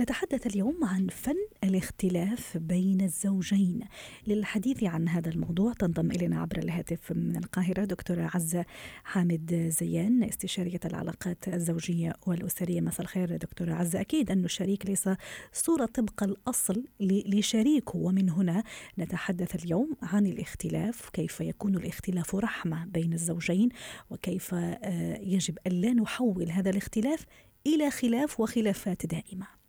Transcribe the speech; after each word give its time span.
نتحدث 0.00 0.46
اليوم 0.46 0.84
عن 0.84 1.08
فن 1.08 1.36
الاختلاف 1.64 2.56
بين 2.56 3.00
الزوجين. 3.00 3.80
للحديث 4.26 4.84
عن 4.84 5.08
هذا 5.08 5.28
الموضوع 5.30 5.72
تنضم 5.72 6.10
إلينا 6.10 6.40
عبر 6.40 6.58
الهاتف 6.58 7.12
من 7.12 7.36
القاهرة 7.36 7.84
دكتورة 7.84 8.30
عزة 8.34 8.64
حامد 9.04 9.72
زيان 9.80 10.22
استشارية 10.22 10.80
العلاقات 10.84 11.48
الزوجية 11.48 12.12
والأسرية. 12.26 12.80
مساء 12.80 13.00
الخير 13.00 13.36
دكتورة 13.36 13.72
عزة 13.72 14.00
أكيد 14.00 14.30
أن 14.30 14.44
الشريك 14.44 14.86
ليس 14.86 15.08
صورة 15.52 15.86
طبق 15.86 16.22
الأصل 16.22 16.84
لشريكه 17.00 17.96
ومن 17.96 18.30
هنا 18.30 18.62
نتحدث 18.98 19.64
اليوم 19.64 19.96
عن 20.02 20.26
الاختلاف 20.26 21.10
كيف 21.10 21.40
يكون 21.40 21.76
الاختلاف 21.76 22.34
رحمة 22.34 22.84
بين 22.84 23.12
الزوجين 23.12 23.68
وكيف 24.10 24.54
آه، 24.54 25.18
يجب 25.18 25.58
ألا 25.66 25.92
نحول 25.92 26.50
هذا 26.50 26.70
الاختلاف 26.70 27.24
إلى 27.66 27.90
خلاف 27.90 28.40
وخلافات 28.40 29.06
دائمة. 29.06 29.65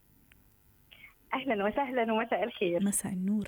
أهلا 1.33 1.65
وسهلا 1.65 2.13
ومساء 2.13 2.43
الخير. 2.43 2.83
مساء 2.83 3.11
النور. 3.13 3.43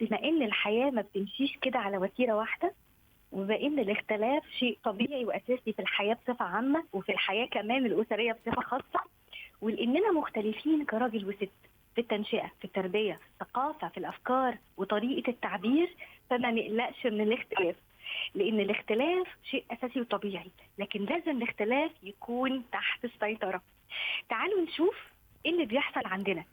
بما 0.00 0.22
إن 0.24 0.42
الحياة 0.42 0.90
ما 0.90 1.02
بتمشيش 1.02 1.56
كده 1.62 1.78
على 1.78 1.96
وتيرة 1.98 2.32
واحدة 2.32 2.74
وبما 3.32 3.60
إن 3.60 3.78
الاختلاف 3.78 4.42
شيء 4.58 4.78
طبيعي 4.84 5.24
وأساسي 5.24 5.72
في 5.72 5.78
الحياة 5.78 6.14
بصفة 6.14 6.44
عامة 6.44 6.84
وفي 6.92 7.12
الحياة 7.12 7.46
كمان 7.46 7.86
الأسرية 7.86 8.32
بصفة 8.32 8.62
خاصة 8.62 9.00
ولاننا 9.60 10.12
مختلفين 10.12 10.84
كراجل 10.84 11.28
وست 11.28 11.50
في 11.94 12.00
التنشئة 12.00 12.50
في 12.58 12.64
التربية 12.64 13.12
في 13.12 13.20
الثقافة 13.42 13.88
في 13.88 13.98
الأفكار 13.98 14.58
وطريقة 14.76 15.30
التعبير 15.30 15.94
فما 16.30 16.50
نقلقش 16.50 17.06
من 17.06 17.20
الاختلاف. 17.20 17.76
لأن 18.34 18.60
الاختلاف 18.60 19.26
شيء 19.44 19.64
أساسي 19.70 20.00
وطبيعي 20.00 20.50
لكن 20.78 21.04
لازم 21.04 21.30
الاختلاف 21.30 21.90
يكون 22.02 22.64
تحت 22.72 23.04
السيطرة. 23.04 23.62
تعالوا 24.28 24.60
نشوف 24.62 24.96
إيه 25.46 25.52
اللي 25.52 25.64
بيحصل 25.64 26.00
عندنا. 26.04 26.44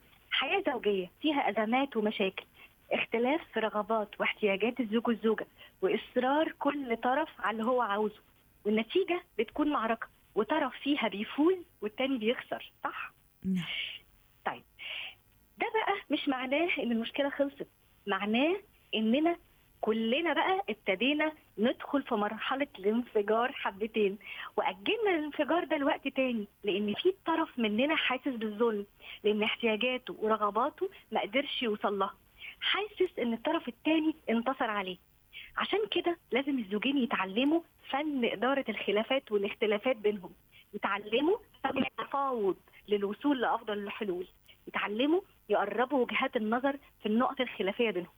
حياة 0.41 0.63
زوجية 0.73 1.11
فيها 1.21 1.49
أزمات 1.49 1.97
ومشاكل 1.97 2.43
اختلاف 2.91 3.41
في 3.53 3.59
رغبات 3.59 4.19
واحتياجات 4.19 4.79
الزوج 4.79 5.07
والزوجة 5.07 5.47
وإصرار 5.81 6.51
كل 6.59 6.97
طرف 6.97 7.29
على 7.39 7.51
اللي 7.57 7.63
هو 7.71 7.81
عاوزه 7.81 8.21
والنتيجة 8.65 9.21
بتكون 9.39 9.69
معركة 9.69 10.07
وطرف 10.35 10.73
فيها 10.83 11.07
بيفوز 11.07 11.55
والتاني 11.81 12.17
بيخسر 12.17 12.71
صح؟ 12.83 13.11
نعم 13.45 13.65
طيب 14.45 14.63
ده 15.57 15.67
بقى 15.73 15.95
مش 16.11 16.27
معناه 16.27 16.69
إن 16.79 16.91
المشكلة 16.91 17.29
خلصت 17.29 17.67
معناه 18.07 18.55
إننا 18.95 19.37
كلنا 19.81 20.33
بقى 20.33 20.63
ابتدينا 20.69 21.31
ندخل 21.57 22.03
في 22.03 22.15
مرحلة 22.15 22.67
الانفجار 22.79 23.51
حبتين 23.51 24.17
وأجلنا 24.57 25.09
الانفجار 25.09 25.63
ده 25.63 25.77
لوقت 25.77 26.07
تاني 26.07 26.47
لأن 26.63 26.93
في 26.93 27.13
طرف 27.25 27.59
مننا 27.59 27.95
حاسس 27.95 28.27
بالظلم 28.27 28.85
لأن 29.23 29.43
احتياجاته 29.43 30.15
ورغباته 30.19 30.89
ما 31.11 31.21
قدرش 31.21 31.63
يوصل 31.63 31.99
لها. 31.99 32.13
حاسس 32.61 33.19
إن 33.19 33.33
الطرف 33.33 33.67
التاني 33.67 34.15
انتصر 34.29 34.69
عليه. 34.69 34.97
عشان 35.57 35.79
كده 35.91 36.17
لازم 36.31 36.59
الزوجين 36.59 36.97
يتعلموا 36.97 37.61
فن 37.89 38.25
إدارة 38.25 38.65
الخلافات 38.69 39.31
والاختلافات 39.31 39.95
بينهم. 39.97 40.31
يتعلموا 40.73 41.37
فن 41.63 41.77
التفاوض 41.77 42.55
للوصول 42.87 43.41
لأفضل 43.41 43.77
الحلول. 43.77 44.27
يتعلموا 44.67 45.21
يقربوا 45.49 45.99
وجهات 46.03 46.35
النظر 46.35 46.77
في 46.99 47.05
النقط 47.05 47.41
الخلافية 47.41 47.91
بينهم. 47.91 48.11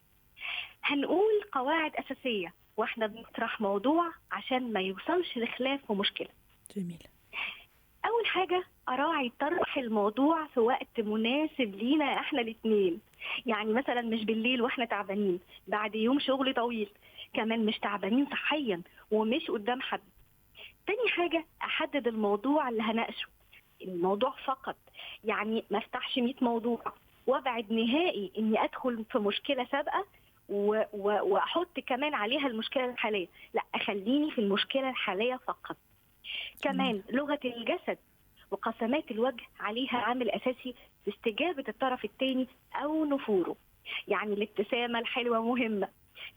هنقول 0.84 1.42
قواعد 1.52 1.92
أساسية 1.96 2.54
وإحنا 2.78 3.08
بنطرح 3.08 3.62
موضوع 3.62 4.12
عشان 4.32 4.74
ما 4.74 4.80
يوصلش 4.82 5.38
لخلاف 5.38 5.92
ومشكلة. 5.92 6.28
جميل. 6.76 7.04
أول 8.06 8.26
حاجة 8.26 8.64
أراعي 8.90 9.32
طرح 9.40 9.78
الموضوع 9.78 10.48
في 10.48 10.60
وقت 10.60 11.00
مناسب 11.00 11.76
لينا 11.76 12.20
إحنا 12.20 12.42
الاثنين 12.42 13.02
يعني 13.46 13.74
مثلا 13.74 14.02
مش 14.02 14.24
بالليل 14.26 14.62
وإحنا 14.62 14.86
تعبانين 14.86 15.40
بعد 15.68 15.96
يوم 15.96 16.20
شغل 16.20 16.54
طويل. 16.54 16.90
كمان 17.34 17.66
مش 17.66 17.80
تعبانين 17.80 18.26
صحيا 18.32 18.82
ومش 19.12 19.52
قدام 19.52 19.82
حد. 19.82 20.02
تاني 20.88 21.10
حاجة 21.10 21.46
أحدد 21.62 22.08
الموضوع 22.08 22.70
اللي 22.70 22.82
هناقشه. 22.84 23.28
الموضوع 23.82 24.34
فقط. 24.46 24.76
يعني 25.24 25.64
ما 25.72 25.78
أفتحش 25.78 26.18
100 26.20 26.34
موضوع. 26.42 26.82
وأبعد 27.28 27.72
نهائي 27.74 28.32
إني 28.38 28.64
أدخل 28.64 29.06
في 29.12 29.18
مشكلة 29.20 29.68
سابقة 29.72 30.06
وأحط 30.94 31.80
كمان 31.80 32.14
عليها 32.14 32.48
المشكلة 32.48 32.86
الحالية. 32.86 33.28
لا 33.54 33.62
أخليني 33.76 34.32
في 34.32 34.42
المشكلة 34.42 34.90
الحالية 34.90 35.40
فقط. 35.48 35.78
كمان 36.62 37.04
لغة 37.10 37.40
الجسد 37.46 37.98
وقسمات 38.52 39.12
الوجه 39.12 39.44
عليها 39.60 39.98
عامل 39.98 40.30
أساسي 40.30 40.76
في 41.06 41.12
استجابة 41.12 41.64
الطرف 41.68 42.06
الثاني 42.06 42.48
أو 42.76 43.06
نفوره. 43.06 43.56
يعني 44.08 44.34
الابتسامة 44.34 45.00
الحلوة 45.00 45.42
مهمة. 45.42 45.88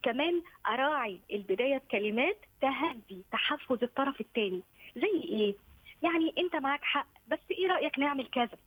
كمان 0.03 0.43
أراعي 0.67 1.21
البداية 1.33 1.79
بكلمات 1.79 2.39
تهدي 2.61 3.23
تحفز 3.33 3.83
الطرف 3.83 4.21
الثاني 4.21 4.63
زي 4.97 5.23
إيه؟ 5.25 5.55
يعني 6.03 6.35
أنت 6.39 6.57
معاك 6.57 6.83
حق 6.85 7.07
بس 7.29 7.39
إيه 7.51 7.67
رأيك 7.67 7.99
نعمل 7.99 8.27
كذا؟ 8.27 8.59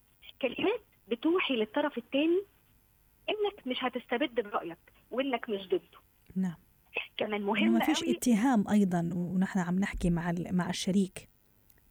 كلمات 0.41 0.81
بتوحي 1.07 1.55
للطرف 1.55 1.97
الثاني 1.97 2.41
إنك 3.29 3.67
مش 3.67 3.83
هتستبد 3.83 4.39
برأيك. 4.41 4.77
وإنك 5.11 5.49
مش 5.49 5.67
ضده. 5.67 5.99
نعم. 6.35 6.55
كمان 7.17 7.41
مهم 7.41 7.71
ما 7.71 7.79
فيش 7.79 8.03
اتهام 8.03 8.65
أيضا 8.71 9.09
ونحن 9.15 9.59
عم 9.59 9.79
نحكي 9.79 10.09
مع 10.09 10.29
ال- 10.29 10.55
مع 10.55 10.69
الشريك 10.69 11.29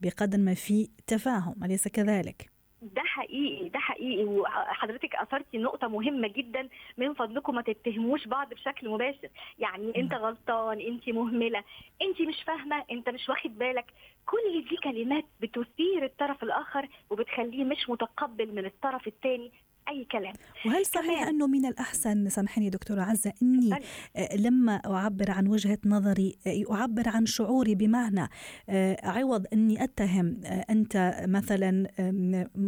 بقدر 0.00 0.38
ما 0.38 0.54
في 0.54 0.88
تفاهم 1.06 1.64
أليس 1.64 1.88
كذلك؟ 1.88 2.50
ده 2.82 3.02
حقيقي 3.02 3.68
ده 3.68 3.78
حقيقي. 3.78 4.24
وحضرتك 4.24 5.14
أثرتي 5.14 5.58
نقطة 5.58 5.88
مهمة 5.88 6.28
جدا. 6.28 6.68
من 6.98 7.14
فضلكم 7.14 7.54
ما 7.54 7.62
تتهموش 7.62 8.26
بعض 8.28 8.54
بشكل 8.54 8.88
مباشر. 8.88 9.28
يعني 9.58 9.92
أنت 9.96 10.14
غلطان 10.14 10.80
أنت 10.80 11.08
مهملة 11.08 11.64
أنت 12.02 12.20
مش 12.28 12.42
فاهمة 12.46 12.84
أنت 12.90 13.08
مش 13.08 13.28
واخد 13.28 13.58
بالك. 13.58 13.84
كل 14.26 14.64
دي 14.70 14.76
كلمات 14.76 15.24
بتثير 15.40 16.04
الطرف 16.04 16.42
الآخر 16.42 16.88
وبتخليه 17.10 17.64
مش 17.64 17.88
متقبل 17.88 18.54
من 18.54 18.64
الطرف 18.66 19.06
الثاني 19.06 19.52
أي 19.88 20.04
كلام. 20.04 20.32
وهل 20.66 20.86
صحيح 20.86 21.20
كمان. 21.22 21.28
أنه 21.28 21.46
من 21.46 21.66
الأحسن 21.66 22.28
سامحيني 22.28 22.70
دكتورة 22.70 23.02
عزة 23.02 23.32
إني 23.42 23.74
آه، 24.16 24.36
لما 24.36 24.72
أعبر 24.86 25.30
عن 25.30 25.48
وجهة 25.48 25.78
نظري 25.86 26.38
آه، 26.46 26.74
أعبر 26.74 27.02
عن 27.06 27.26
شعوري 27.26 27.74
بمعنى 27.74 28.28
آه، 28.68 28.96
عوض 29.02 29.46
إني 29.52 29.84
أتهم 29.84 30.40
أنت 30.70 31.24
مثلا 31.28 31.86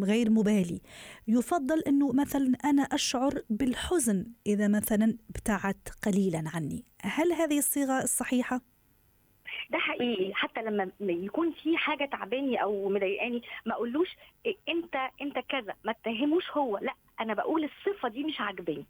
غير 0.03 0.31
مبالي 0.31 0.81
يفضل 1.29 1.81
إنه 1.87 2.13
مثلا 2.13 2.53
أنا 2.65 2.83
أشعر 2.83 3.43
بالحزن 3.51 4.27
إذا 4.47 4.69
مثلا 4.69 5.17
ابتعدت 5.31 5.89
قليلا 6.07 6.45
عني. 6.55 6.85
هل 7.03 7.33
هذه 7.33 7.59
الصيغة 7.59 8.03
الصحيحه 8.03 8.61
ده 9.71 9.79
حقيقي. 9.79 10.35
حتى 10.35 10.63
لما 10.63 10.91
يكون 11.01 11.53
في 11.63 11.77
حاجة 11.77 12.05
تعباني 12.05 12.63
أو 12.63 12.89
مضايقاني 12.89 13.43
ما 13.67 13.75
أقولوش 13.75 14.09
إيه 14.47 14.57
أنت 14.69 14.95
أنت 15.23 15.39
كذا 15.49 15.75
ما 15.85 15.91
اتهموش 15.93 16.45
هو 16.51 16.79
لأ. 16.79 16.95
أنا 17.21 17.35
بقول 17.35 17.65
الصفة 17.65 18.09
دي 18.09 18.25
مش 18.25 18.41
عاجباني. 18.41 18.87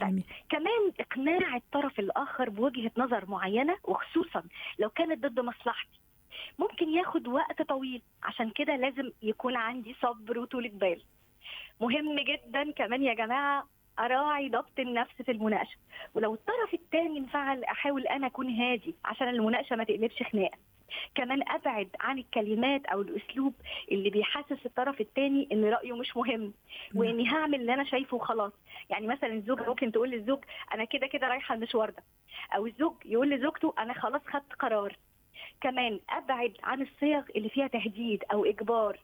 طيب. 0.00 0.22
كمان 0.50 0.92
إقناع 1.00 1.56
الطرف 1.56 1.98
الآخر 1.98 2.50
بوجهة 2.50 2.90
نظر 2.96 3.30
معينة 3.30 3.76
وخصوصا 3.84 4.42
لو 4.78 4.90
كانت 4.90 5.26
ضد 5.26 5.40
مصلحتي. 5.40 6.00
ممكن 6.58 6.88
ياخد 6.88 7.28
وقت 7.28 7.62
طويل 7.62 8.02
عشان 8.22 8.50
كده 8.50 8.76
لازم 8.76 9.10
يكون 9.22 9.56
عندي 9.56 9.94
صبر 10.02 10.38
وطولة 10.38 10.68
بال 10.68 11.02
مهم 11.80 12.16
جدا 12.20 12.70
كمان 12.72 13.02
يا 13.02 13.14
جماعة 13.14 13.66
أراعي 13.98 14.48
ضبط 14.48 14.78
النفس 14.78 15.22
في 15.22 15.32
المناقشة. 15.32 15.76
ولو 16.14 16.34
الطرف 16.34 16.74
الثاني 16.74 17.18
انفعل 17.18 17.64
أحاول 17.64 18.06
أنا 18.06 18.26
أكون 18.26 18.50
هادي 18.50 18.94
عشان 19.04 19.28
المناقشة 19.28 19.76
ما 19.76 19.84
تقلبش 19.84 20.22
خناقة. 20.32 20.58
كمان 21.14 21.42
أبعد 21.48 21.88
عن 22.00 22.18
الكلمات 22.18 22.86
أو 22.86 23.00
الأسلوب 23.02 23.54
اللي 23.92 24.10
بيحسس 24.10 24.66
الطرف 24.66 25.00
الثاني 25.00 25.48
إن 25.52 25.64
رأيه 25.64 25.92
مش 25.92 26.16
مهم 26.16 26.52
وإني 26.94 27.28
هعمل 27.28 27.60
اللي 27.60 27.74
أنا 27.74 27.84
شايفه 27.84 28.16
وخلاص. 28.16 28.52
يعني 28.90 29.06
مثلا 29.06 29.32
الزوجه 29.32 29.68
ممكن 29.68 29.92
تقول 29.92 30.10
للزوج 30.10 30.38
أنا 30.74 30.84
كده 30.84 31.06
كده 31.06 31.28
رايحة 31.28 31.54
المشوار 31.54 31.90
ده. 31.90 32.02
أو 32.56 32.66
الزوج 32.66 32.94
يقول 33.04 33.30
لزوجته 33.30 33.74
أنا 33.78 33.92
خلاص 33.94 34.22
خدت 34.26 34.52
قرار. 34.58 34.96
كمان 35.60 36.00
أبعد 36.10 36.52
عن 36.62 36.82
الصيغ 36.82 37.22
اللي 37.36 37.48
فيها 37.48 37.66
تهديد 37.66 38.24
أو 38.32 38.44
إجبار. 38.44 38.98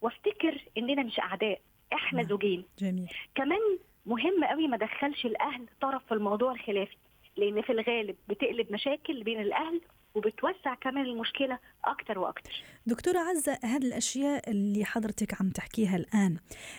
وافتكر 0.00 0.64
إننا 0.78 1.02
مش 1.02 1.20
أعداء 1.20 1.60
إحنا 1.92 2.18
نعم. 2.20 2.28
زوجين. 2.28 2.64
جميل. 2.78 3.08
كمان 3.34 3.78
مهم 4.06 4.44
قوي 4.44 4.68
ما 4.68 4.76
دخلش 4.76 5.26
الأهل 5.26 5.66
طرف 5.80 6.06
في 6.06 6.14
الموضوع 6.14 6.52
الخلافي 6.52 6.96
لأن 7.36 7.62
في 7.62 7.72
الغالب 7.72 8.16
بتقلب 8.28 8.72
مشاكل 8.72 9.22
بين 9.22 9.40
الأهل 9.40 9.80
وبتوسع 10.14 10.74
كمان 10.74 11.06
المشكلة 11.06 11.58
أكتر 11.86 12.18
وأكتر. 12.18 12.62
دكتورة 12.86 13.18
عزة 13.18 13.58
هذه 13.64 13.86
الأشياء 13.86 14.50
اللي 14.50 14.84
حضرتك 14.84 15.40
عم 15.40 15.50
تحكيها 15.50 15.96
الآن 15.96 16.36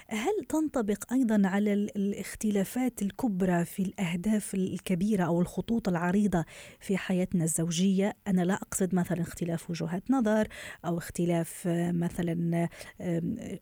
هل 0.09 0.45
تنطبق 0.49 1.13
أيضا 1.13 1.41
على 1.45 1.73
ال- 1.73 1.95
الاختلافات 1.97 3.01
الكبرى 3.01 3.65
في 3.65 3.81
الأهداف 3.83 4.53
الكبيرة 4.53 5.23
أو 5.23 5.41
الخطوط 5.41 5.87
العريضة 5.87 6.45
في 6.79 6.97
حياتنا 6.97 7.43
الزوجية؟ 7.43 8.15
أنا 8.27 8.41
لا 8.41 8.53
أقصد 8.53 8.95
مثلا 8.95 9.21
اختلاف 9.21 9.69
وجهات 9.69 10.11
نظر 10.11 10.47
أو 10.85 10.97
اختلاف 10.97 11.63
آه، 11.67 11.91
مثلا 11.91 12.67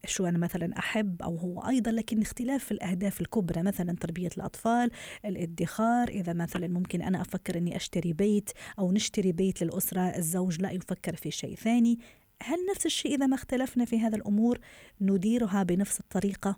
شو 0.06 0.26
أنا 0.26 0.38
مثلا 0.38 0.78
أحب 0.78 1.22
أو 1.22 1.36
هو 1.36 1.60
أيضا 1.68 1.90
لكن 1.90 2.20
اختلاف 2.22 2.64
في 2.64 2.72
الأهداف 2.72 3.20
الكبرى 3.20 3.62
مثلا 3.62 3.96
تربية 4.00 4.30
الأطفال 4.36 4.90
الادخار 5.24 6.08
إذا 6.08 6.32
مثلا 6.32 6.68
ممكن 6.68 7.02
أنا 7.02 7.20
أفكر 7.20 7.58
أني 7.58 7.76
أشتري 7.76 8.12
بيت 8.12 8.50
أو 8.78 8.92
نشتري 8.92 9.32
بيت 9.32 9.62
للأسرة 9.62 10.00
الزوج 10.00 10.60
لا 10.62 10.70
يفكر 10.70 11.16
في 11.16 11.30
شيء 11.34 11.54
ثاني. 11.54 11.98
هل 12.42 12.58
نفس 12.70 12.86
الشيء 12.86 13.14
إذا 13.14 13.26
ما 13.26 13.34
اختلفنا 13.34 13.84
في 13.84 13.98
هذا 14.00 14.16
الأمور 14.16 14.58
نديرها 15.00 15.62
بنفس 15.62 16.00
الطريقة؟ 16.00 16.56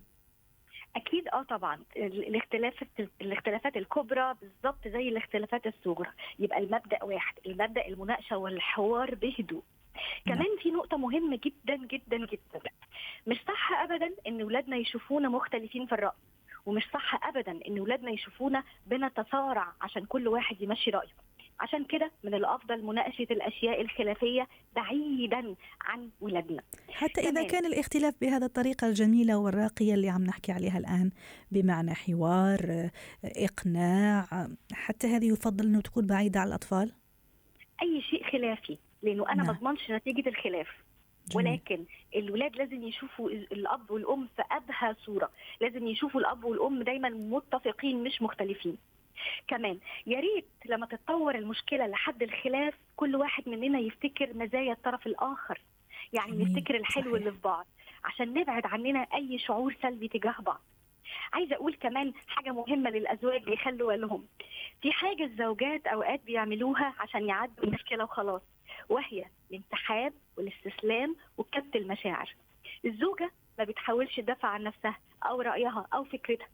أكيد 0.96 1.28
آه 1.28 1.42
طبعا. 1.42 1.82
ال- 1.96 2.28
الاختلاف 2.28 2.74
الاختلافات 3.20 3.76
الكبرى 3.76 4.34
بالظبط 4.40 4.88
زي 4.88 5.08
الاختلافات 5.08 5.66
الصغرى. 5.66 6.08
يبقى 6.38 6.58
المبدأ 6.58 7.04
واحد 7.04 7.34
المبدأ 7.46 7.86
المناقشة 7.86 8.36
والحوار 8.36 9.14
بهدوء. 9.14 9.62
نعم. 10.26 10.36
كمان 10.36 10.56
في 10.62 10.70
نقطة 10.70 10.96
مهمة 10.96 11.40
جدا 11.44 11.76
جدا 11.86 12.16
جدا. 12.26 12.60
مش 13.26 13.36
صح 13.48 13.72
أبدا 13.72 14.10
إن 14.26 14.42
ولادنا 14.42 14.76
يشوفونا 14.76 15.28
مختلفين 15.28 15.86
في 15.86 15.92
الرأي 15.92 16.16
ومش 16.66 16.82
صح 16.94 17.26
أبدا 17.28 17.60
إن 17.68 17.80
ولادنا 17.80 18.10
يشوفونا 18.10 18.64
بنتصارع 18.86 19.72
عشان 19.80 20.04
كل 20.04 20.28
واحد 20.28 20.62
يمشي 20.62 20.90
رأيه. 20.90 21.12
عشان 21.60 21.84
كده 21.84 22.10
من 22.24 22.34
الأفضل 22.34 22.82
مناقشة 22.84 23.26
الأشياء 23.30 23.80
الخلافية 23.80 24.48
بعيدا 24.76 25.54
عن 25.80 26.10
ولادنا 26.20 26.62
حتى 26.90 27.20
إذا 27.20 27.30
تمام. 27.30 27.46
كان 27.46 27.66
الاختلاف 27.66 28.14
بهذه 28.20 28.44
الطريقة 28.44 28.86
الجميلة 28.86 29.38
والراقية 29.38 29.94
اللي 29.94 30.08
عم 30.08 30.24
نحكي 30.24 30.52
عليها 30.52 30.78
الآن 30.78 31.10
بمعنى 31.50 31.94
حوار 31.94 32.90
إقناع 33.24 34.26
آه، 34.32 34.50
حتى 34.72 35.06
هذه 35.06 35.32
يفضل 35.32 35.66
أنه 35.66 35.80
تكون 35.80 36.06
بعيدة 36.06 36.40
عن 36.40 36.46
الأطفال 36.46 36.92
أي 37.82 38.02
شيء 38.02 38.24
خلافي 38.32 38.78
لأنه 39.02 39.24
أنا 39.32 39.42
ما 39.42 39.52
نعم. 39.52 39.56
اضمنش 39.56 39.90
نتيجة 39.90 40.28
الخلاف 40.28 40.68
جميل. 41.30 41.46
ولكن 41.46 41.84
الولاد 42.16 42.56
لازم 42.56 42.82
يشوفوا 42.82 43.30
الأب 43.30 43.90
والأم 43.90 44.28
في 44.36 44.42
ابهى 44.50 44.94
صورة 45.04 45.30
لازم 45.60 45.86
يشوفوا 45.86 46.20
الأب 46.20 46.44
والأم 46.44 46.82
دايما 46.82 47.08
متفقين 47.08 48.04
مش 48.04 48.22
مختلفين 48.22 48.76
كمان 49.48 49.78
يا 50.06 50.20
ريت 50.20 50.46
لما 50.66 50.86
تتطور 50.86 51.34
المشكلة 51.34 51.86
لحد 51.86 52.22
الخلاف 52.22 52.74
كل 52.96 53.16
واحد 53.16 53.48
مننا 53.48 53.78
يفتكر 53.78 54.34
مزايا 54.34 54.72
الطرف 54.72 55.06
الآخر 55.06 55.60
يعني 56.12 56.44
نفتكر 56.44 56.74
الحلو. 56.76 57.16
اللي 57.16 57.30
في 57.32 57.38
بعض 57.44 57.66
عشان 58.04 58.34
نبعد 58.34 58.66
عننا 58.66 59.06
أي 59.14 59.38
شعور 59.38 59.76
سلبي 59.82 60.08
تجاه 60.08 60.34
بعض. 60.40 60.60
عايزة 61.32 61.56
أقول 61.56 61.74
كمان 61.74 62.12
حاجة 62.26 62.50
مهمة 62.52 62.90
للأزواج 62.90 63.48
يخلوا 63.48 63.92
بالهم. 63.92 64.26
في 64.82 64.92
حاجة 64.92 65.24
الزوجات 65.24 65.86
أوقات 65.86 66.20
بيعملوها 66.24 66.94
عشان 66.98 67.28
يعدوا 67.28 67.64
المشكلة 67.64 68.04
وخلاص 68.04 68.42
وهي 68.88 69.24
الانسحاب 69.50 70.12
والاستسلام 70.36 71.16
وكبت 71.38 71.76
المشاعر. 71.76 72.34
الزوجة 72.84 73.30
ما 73.58 73.64
بتحاولش 73.64 74.16
تدافع 74.16 74.48
عن 74.48 74.62
نفسها 74.62 74.98
أو 75.26 75.40
رأيها 75.40 75.86
أو 75.94 76.04
فكرتها 76.04 76.48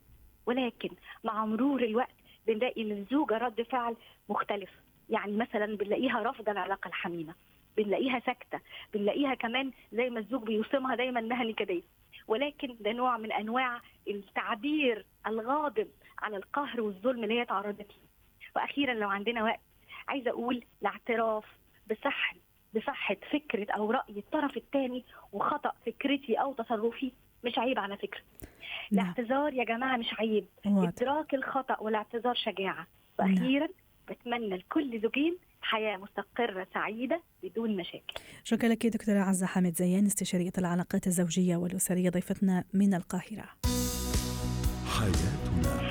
ولكن 0.45 0.89
مع 1.23 1.45
مرور 1.45 1.83
الوقت 1.83 2.15
بنلاقي 2.47 2.83
للزوجة 2.83 3.37
رد 3.37 3.61
فعل 3.61 3.95
مختلف. 4.29 4.69
يعني 5.09 5.31
مثلا 5.37 5.77
بنلاقيها 5.77 6.21
رافضة 6.21 6.51
العلاقة 6.51 6.87
الحميمة 6.87 7.33
بنلاقيها 7.77 8.19
ساكتة 8.19 8.59
بنلاقيها 8.93 9.33
كمان 9.35 9.71
زي 9.93 10.09
ما 10.09 10.19
الزوج 10.19 10.43
بيوصمها 10.43 10.95
دايما 10.95 11.19
إنها 11.19 11.43
نكدية. 11.43 11.81
ولكن 12.27 12.75
ده 12.79 12.91
نوع 12.91 13.17
من 13.17 13.31
أنواع 13.31 13.81
التعبير 14.07 15.05
الغاضب 15.27 15.87
على 16.19 16.37
القهر 16.37 16.81
والظلم 16.81 17.23
اللي 17.23 17.39
هي 17.39 17.45
تعرضت 17.45 17.79
له. 17.91 18.03
وأخيرا 18.55 18.93
لو 18.93 19.09
عندنا 19.09 19.43
وقت 19.43 19.59
عايزة 20.07 20.31
أقول 20.31 20.63
الاعتراف 20.81 21.45
بصحة 21.91 22.35
بصحة 22.75 23.15
فكرة 23.31 23.71
أو 23.71 23.91
رأي 23.91 24.17
الطرف 24.17 24.57
الثاني 24.57 25.05
وخطأ 25.33 25.71
فكرتي 25.85 26.35
أو 26.35 26.53
تصرفي 26.53 27.11
مش 27.43 27.57
عيب 27.57 27.79
على 27.79 27.97
نعم 27.97 28.42
الاعتذار 28.93 29.53
يا 29.53 29.63
جماعة 29.63 29.97
مش 29.97 30.13
عيب. 30.19 30.45
واضح. 30.65 30.87
إدراك 30.87 31.33
الخطأ 31.33 31.77
والاعتذار 31.79 32.35
شجاعة. 32.35 32.87
نعم. 33.19 33.33
وأخيرا 33.33 33.67
بتمنى 34.09 34.57
لكل 34.57 35.01
زوجين 35.01 35.37
حياة 35.61 35.97
مستقرة 35.97 36.67
سعيدة 36.73 37.21
بدون 37.43 37.75
مشاكل. 37.77 38.13
شكرا 38.43 38.69
لك 38.69 38.87
دكتورة 38.87 39.19
عزة 39.19 39.45
حامد 39.45 39.75
زيان 39.75 40.05
استشارية 40.05 40.51
العلاقات 40.57 41.07
الزوجية 41.07 41.55
والأسرية 41.55 42.09
ضيفتنا 42.09 42.63
من 42.73 42.93
القاهرة. 42.93 43.49
حياتنا. 44.87 45.82